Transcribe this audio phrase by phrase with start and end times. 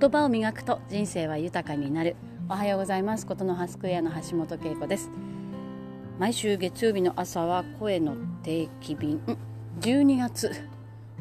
[0.00, 2.16] 言葉を磨くと人生は豊かになる。
[2.48, 3.26] おはようございます。
[3.26, 5.10] ことのハスクエアの橋本恵子です。
[6.18, 9.20] 毎週月曜日の朝は声の定期便。
[9.80, 10.50] 12月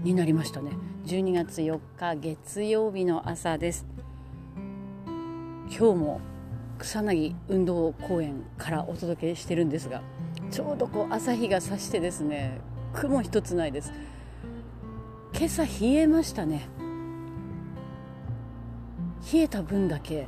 [0.02, 0.72] になりましたね。
[1.08, 3.86] 12月4日月曜日の朝です。
[5.68, 6.22] 今日も
[6.78, 10.02] 草薙運動公園からお届けしてるんですが
[10.52, 12.62] ちょうどこう朝日が差してですね
[12.94, 13.92] 雲一つないです。
[15.36, 16.79] 今朝冷えましたね。
[19.32, 20.28] 冷えた分だけ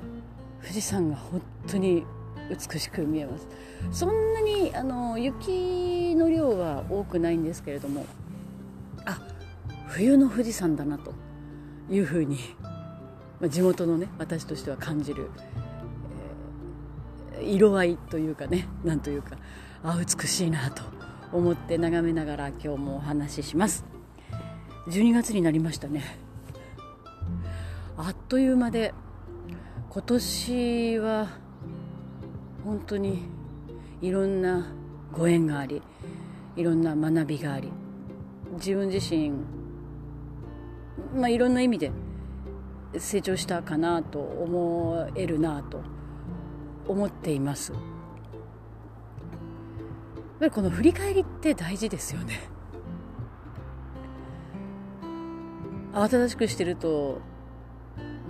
[0.61, 2.03] 富士山が本当に
[2.49, 3.47] 美しく見えます。
[3.91, 8.05] そんなにあの雪の量は多くないんですけれども
[9.05, 9.19] あ
[9.87, 11.13] 冬の富士山だなと
[11.89, 12.37] いうふうに、
[13.39, 15.31] まあ、地元のね私としては感じる、
[17.39, 19.37] えー、色合いというかねなんというか
[19.83, 20.83] あ美しいなと
[21.33, 23.85] 思って眺めながら今日もお話しします。
[24.87, 26.30] 12月になりましたね。
[28.03, 28.95] あっという間で
[29.91, 31.27] 今年は
[32.63, 33.25] 本当に
[34.01, 34.73] いろんな
[35.11, 35.83] ご縁があり
[36.55, 37.71] いろんな学びがあり
[38.53, 39.33] 自分自身
[41.15, 41.91] まあいろんな意味で
[42.97, 45.81] 成長したかなと思えるなと
[46.87, 47.71] 思っています。
[47.71, 47.81] やっ
[50.39, 52.49] ぱりこの振り返りって大事ですよね。
[55.93, 57.21] 慌ただしくしてると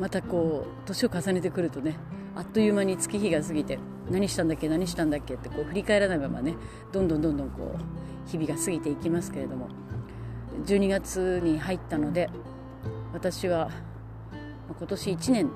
[0.01, 1.95] またこう年を重ねてくるとね
[2.35, 3.77] あっという間に月日が過ぎて
[4.09, 6.55] 何したんだっけ何したんだっけってこう振り返らないままね
[6.91, 9.69] どんどんどんどんこう日々が過ぎていきますけれども
[10.65, 12.31] 12月に入ったので
[13.13, 13.69] 私は
[14.75, 15.51] 今年1年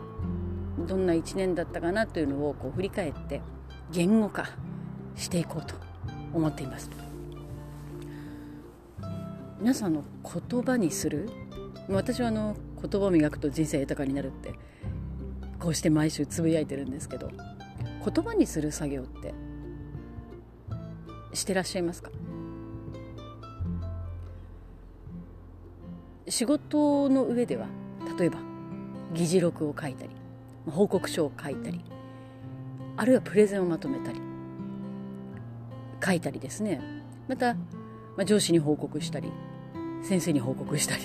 [0.88, 3.42] どんな1年だったかなというのをこう振り返って
[3.92, 4.48] 言語化
[5.16, 5.74] していこうと
[6.36, 6.92] 思っています。
[9.60, 11.30] 皆さんの言葉にする？
[11.90, 14.54] 私はあの言葉を磨くと人生豊かになるって
[15.60, 17.32] こうして毎週つぶやいてるんですけど
[18.04, 19.34] 言葉にする作業って
[21.34, 22.12] してらっしゃいますか？
[26.28, 27.68] 仕事の上では
[28.18, 28.40] 例えば
[29.14, 30.10] 議事録を書いたり
[30.70, 31.82] 報告書を書いたり
[32.98, 34.20] あるいはプレゼンをまとめたり
[36.04, 36.82] 書いたりですね。
[37.28, 37.62] また、ま
[38.20, 39.32] あ、上司に報告したり
[40.04, 41.04] 先生に報告したり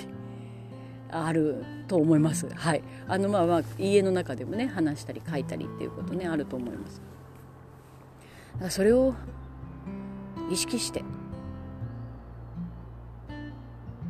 [1.11, 2.49] あると思います。
[2.55, 7.01] はい、あのまあまあ家の中でもね話したり書いたりっていうことねあると思います。
[8.55, 9.15] だからそれを
[10.51, 11.05] 意識して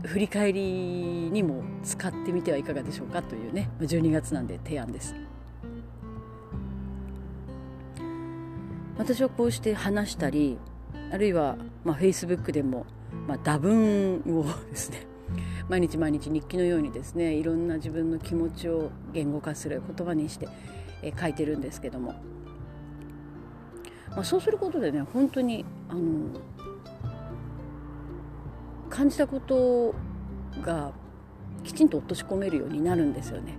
[0.04, 0.62] 振り返り
[1.30, 5.14] にも使ってみてはいかがでしょうかというね12月なんで提案です。
[8.96, 10.58] 私はこうして話したり
[11.10, 12.84] あるいは、まあ、Facebook でも、
[13.26, 15.06] まあ、打文をですね
[15.70, 20.48] 毎日毎日日記のようにですねいろんな自分の気持ちを言語化する言葉にして、
[21.00, 22.14] え書いてるんですけども、
[24.10, 26.40] まあ、そうすることでね本当にあの
[28.88, 29.94] 感じたこと
[30.60, 30.90] が
[31.62, 33.56] きちんと落とし込めるようになるんですよね。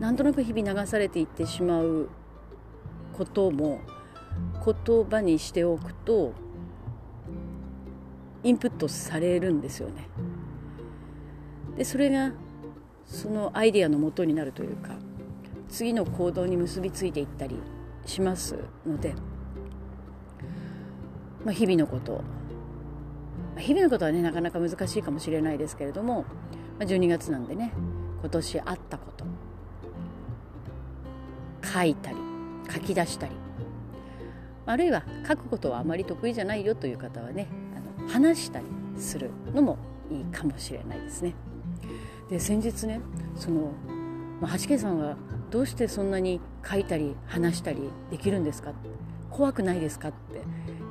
[0.00, 2.10] なんとなく日々流されていってしまう
[3.14, 3.80] ことも
[4.62, 6.34] 言葉にしておくと
[8.44, 10.08] インプットされるんですよね。
[11.76, 12.32] でそれが
[13.06, 14.90] そのアイデアの元になるというか
[15.68, 17.56] 次の行動に結びついていったり
[18.04, 19.14] しますので、
[21.44, 22.22] まあ、日々のこと。
[23.58, 26.26] 日々のことはねなかなか難しいかもしれないですけれども、ま
[26.80, 27.70] あ、12月なんでね
[28.20, 29.24] 今年あったこと。
[31.62, 32.16] 書いたり
[32.70, 33.32] 書き出したり。
[34.64, 38.66] あるいは書くことはあまり得意じゃないよという方はねあの話したり
[38.96, 39.78] するのも
[40.10, 41.34] いいかもしれないですね。
[42.32, 43.02] で先日ね
[43.36, 43.72] その、
[44.40, 45.16] まあ、橋さんは
[45.50, 48.72] どうしてそんなに書いたり話したりできるんですか？
[49.28, 50.08] 怖くないですか？
[50.08, 50.12] っ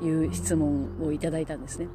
[0.02, 1.88] ていう質問をいただいたんですね。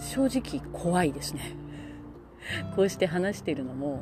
[0.00, 1.54] 正直怖いですね。
[2.74, 4.00] こうして話しているのも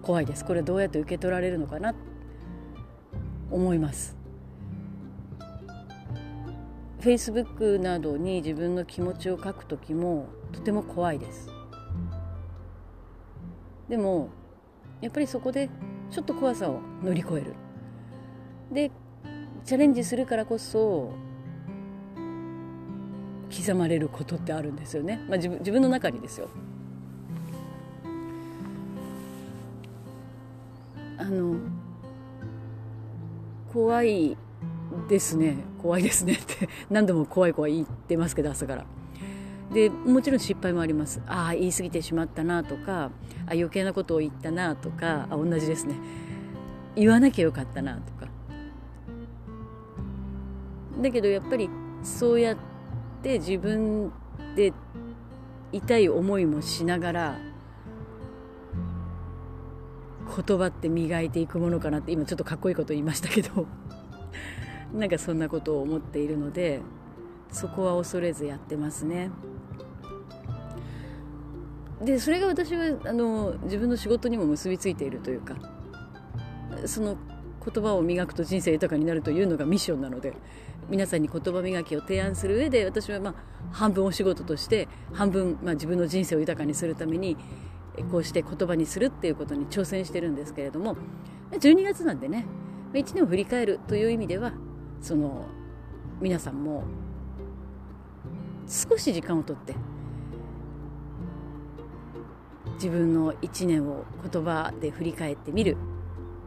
[0.00, 0.44] 怖いです。
[0.44, 1.92] これどうやって受け取られるのかな？
[3.50, 4.16] 思います。
[7.00, 11.48] Facebook などに自分の気持ちを書く時もとても怖いです。
[13.88, 14.30] でも
[15.00, 15.68] やっぱりそこで
[16.10, 17.54] ちょっと怖さを乗り越える。
[18.72, 18.90] で
[19.64, 21.12] チャレンジするからこそ
[23.56, 26.48] 刻まれることってあるんですよね、まあ、自分自分の中にですよ。
[31.18, 31.56] あの
[33.72, 34.36] 怖い
[35.08, 35.56] ですね。
[35.80, 36.68] 怖いですねって。
[36.90, 38.84] 何度も怖い怖い言ってますけど朝から。
[39.72, 41.20] でもちろん失敗もあります。
[41.26, 43.10] ああ言い過ぎてしまったなとか
[43.46, 45.94] あ余計なことを言ったなとかあ同じですね。
[46.94, 48.28] 言わなきゃよかったなとか。
[51.00, 51.68] だけどやっぱり
[52.02, 52.56] そうやっ
[53.22, 54.10] て自分
[54.54, 54.72] で
[55.72, 57.38] 痛い思いもしながら
[60.26, 63.66] 言葉って磨いていくものかなって今ちょっとかっこいいこと言いましたけど。
[64.92, 66.80] なんかそんなことを思っているので
[67.50, 69.30] そこは恐れずやってますね。
[72.02, 75.56] でそれが私はあの自分の仕事にも結びついているというか
[76.84, 77.16] その
[77.64, 80.34] 言葉を磨くと人生豊かになるというのがミッションなので
[80.88, 83.34] 皆さんに言葉磨きを提案する上で私はまあ
[83.72, 87.36] 半分お仕事として半分まあ自分の人生を豊かにするために
[88.12, 90.96] こうして言葉にするっていうことに挑戦してるんですけれども
[91.52, 92.44] 12月なんでね
[92.92, 94.52] 1年を振り返るという意味では
[95.00, 95.46] その
[96.20, 96.84] 皆さんも
[98.66, 99.74] 少し時間をとって
[102.74, 105.76] 自分の1年を言葉で振り返ってみる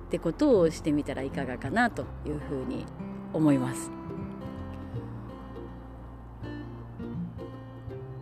[0.07, 2.85] ってことをしてみたらいかがかなというふうに
[3.33, 3.91] 思います。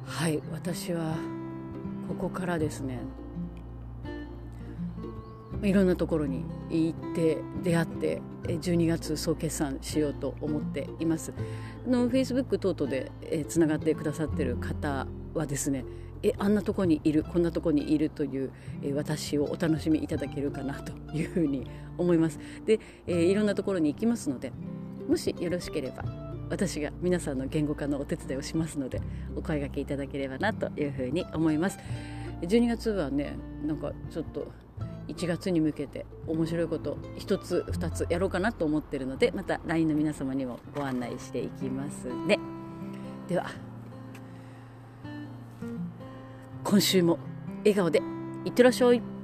[0.06, 1.16] はい私は
[2.08, 3.00] ここからですね
[5.64, 11.34] いろんなところに行って出会って12月総決算しようと思っています。
[11.86, 13.12] あの Facebook 等々で
[13.48, 15.84] つながってくださってる方はですね
[16.24, 18.52] えあんなとこにいるこんなとこにいるという、
[18.82, 22.40] え私をお楽しみいただけるかなというふうに思います。
[22.66, 24.52] で、え、いろんなところに行きますので
[25.08, 26.04] もしよろしければ
[26.50, 29.02] 私が皆さんの言語化のお手伝いをしますので
[29.36, 31.80] お声がけいただければなというふうに思います。
[32.42, 34.52] 12月はねなんかちょっと
[35.08, 42.40] 1月に向けて面白いこと1つ2つやろうかなと思ってるのでまた LINE の皆様にもご案内していきますね。
[43.28, 43.46] では
[46.64, 47.20] 今週も
[47.60, 48.02] 笑顔で
[48.46, 49.17] いってらっしゃい。